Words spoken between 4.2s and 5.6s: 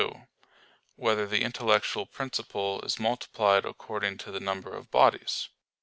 the Number of Bodies?